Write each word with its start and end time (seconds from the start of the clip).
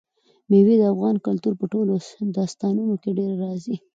مېوې 0.49 0.75
د 0.79 0.83
افغان 0.93 1.15
کلتور 1.25 1.53
په 1.61 1.65
ټولو 1.73 1.93
داستانونو 2.37 2.93
کې 3.01 3.09
ډېره 3.17 3.35
راځي. 3.45 3.75